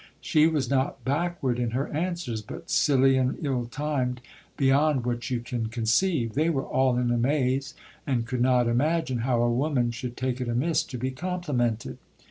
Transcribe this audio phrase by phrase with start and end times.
[0.19, 4.19] She was not backward in her answers; but silly and ill timed,
[4.57, 6.33] beyond what you can conceive.
[6.33, 7.75] They were all in amaze,
[8.07, 11.99] and could not imagine how a woman should take it amiss to be complimented.